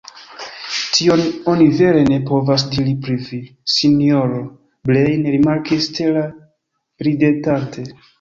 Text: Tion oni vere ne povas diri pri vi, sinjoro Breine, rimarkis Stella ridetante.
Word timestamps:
Tion 0.75 1.19
oni 1.51 1.65
vere 1.81 1.99
ne 2.07 2.15
povas 2.29 2.63
diri 2.75 2.93
pri 3.03 3.17
vi, 3.25 3.39
sinjoro 3.73 4.39
Breine, 4.91 5.35
rimarkis 5.37 5.85
Stella 5.91 6.25
ridetante. 7.09 7.87